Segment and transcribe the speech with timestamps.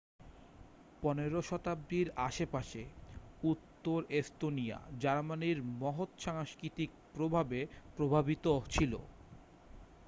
[1.03, 2.81] পনেরো শতাব্দীর আশেপাশে
[3.43, 7.59] উত্তর এস্তোনিয়া জার্মানির মহৎ সাংস্কৃতিক প্রভাবে
[7.97, 8.45] প্রভাবিত
[8.69, 8.93] ছিল